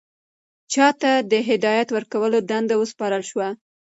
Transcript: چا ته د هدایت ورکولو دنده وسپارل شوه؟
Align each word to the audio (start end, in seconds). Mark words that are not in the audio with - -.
چا 0.73 0.87
ته 1.01 1.11
د 1.31 1.33
هدایت 1.49 1.87
ورکولو 1.91 2.37
دنده 2.49 2.75
وسپارل 2.77 3.23
شوه؟ 3.29 3.47